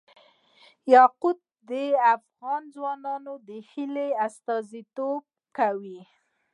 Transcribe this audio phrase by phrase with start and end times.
[0.93, 1.39] یاقوت
[1.69, 1.71] د
[2.15, 5.23] افغان ځوانانو د هیلو استازیتوب
[5.57, 6.01] کوي.